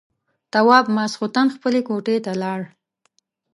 تواب 0.53 0.85
ماخستن 0.97 1.47
خپلې 1.55 1.81
کوټې 1.87 2.17
ته 2.25 2.31
لاړ. 2.41 2.61